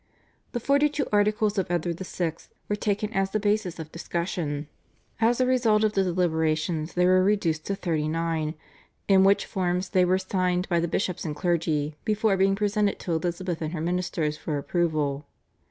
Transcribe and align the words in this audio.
The 0.53 0.59
Forty 0.59 0.89
Two 0.89 1.05
Articles 1.11 1.59
of 1.59 1.69
Edward 1.69 1.99
VI. 1.99 2.33
were 2.67 2.75
taken 2.75 3.13
as 3.13 3.29
the 3.29 3.39
basis 3.39 3.77
of 3.77 3.91
discussion. 3.91 4.67
As 5.19 5.39
a 5.39 5.45
result 5.45 5.83
of 5.83 5.93
the 5.93 6.01
deliberations 6.01 6.95
they 6.95 7.05
were 7.05 7.23
reduced 7.23 7.67
to 7.67 7.75
Thirty 7.75 8.07
Nine, 8.07 8.55
in 9.07 9.23
which 9.23 9.45
form 9.45 9.79
they 9.91 10.03
were 10.03 10.17
signed 10.17 10.67
by 10.69 10.79
the 10.79 10.87
bishops 10.87 11.23
and 11.23 11.35
clergy, 11.35 11.97
before 12.03 12.35
being 12.35 12.55
presented 12.55 12.97
to 12.97 13.11
Elizabeth 13.11 13.61
and 13.61 13.73
her 13.73 13.81
ministers 13.81 14.37
for 14.39 14.57
approval. 14.57 15.27